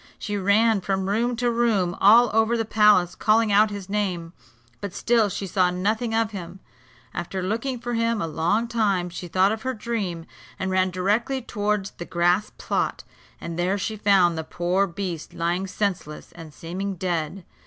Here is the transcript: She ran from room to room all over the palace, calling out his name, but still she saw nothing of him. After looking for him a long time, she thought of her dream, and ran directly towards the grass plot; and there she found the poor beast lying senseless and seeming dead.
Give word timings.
She 0.17 0.35
ran 0.35 0.81
from 0.81 1.07
room 1.07 1.35
to 1.35 1.51
room 1.51 1.95
all 2.01 2.31
over 2.33 2.57
the 2.57 2.65
palace, 2.65 3.13
calling 3.13 3.51
out 3.51 3.69
his 3.69 3.87
name, 3.87 4.33
but 4.79 4.95
still 4.95 5.29
she 5.29 5.45
saw 5.45 5.69
nothing 5.69 6.15
of 6.15 6.31
him. 6.31 6.59
After 7.13 7.43
looking 7.43 7.77
for 7.77 7.93
him 7.93 8.19
a 8.19 8.25
long 8.25 8.67
time, 8.67 9.11
she 9.11 9.27
thought 9.27 9.51
of 9.51 9.61
her 9.61 9.75
dream, 9.75 10.25
and 10.57 10.71
ran 10.71 10.89
directly 10.89 11.39
towards 11.39 11.91
the 11.91 12.05
grass 12.05 12.51
plot; 12.57 13.03
and 13.39 13.59
there 13.59 13.77
she 13.77 13.95
found 13.95 14.39
the 14.39 14.43
poor 14.43 14.87
beast 14.87 15.35
lying 15.35 15.67
senseless 15.67 16.31
and 16.31 16.51
seeming 16.51 16.95
dead. 16.95 17.45